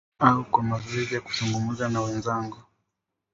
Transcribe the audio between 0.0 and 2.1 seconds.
Au kwa mazoezi ya kuzungumza na